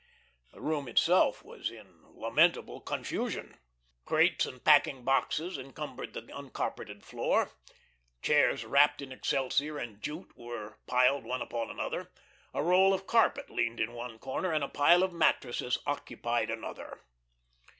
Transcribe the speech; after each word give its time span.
The 0.51 0.61
room 0.61 0.87
itself 0.87 1.45
was 1.45 1.69
in 1.69 2.01
lamentable 2.15 2.81
confusion. 2.81 3.59
Crates 4.03 4.47
and 4.47 4.63
packing 4.65 5.03
boxes 5.03 5.59
encumbered 5.59 6.13
the 6.15 6.25
uncarpeted 6.35 7.03
floor; 7.05 7.51
chairs 8.23 8.65
wrapped 8.65 9.03
in 9.03 9.11
excelsior 9.11 9.77
and 9.77 10.01
jute 10.01 10.35
were 10.35 10.79
piled 10.87 11.23
one 11.23 11.43
upon 11.43 11.69
another; 11.69 12.11
a 12.51 12.63
roll 12.63 12.95
of 12.95 13.05
carpet 13.05 13.51
leaned 13.51 13.79
in 13.79 13.93
one 13.93 14.17
corner 14.17 14.51
and 14.51 14.63
a 14.63 14.67
pile 14.67 15.03
of 15.03 15.13
mattresses 15.13 15.77
occupied 15.85 16.49
another. 16.49 16.99